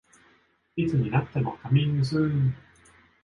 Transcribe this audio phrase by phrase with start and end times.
[0.75, 2.55] いつになってもカミングスーン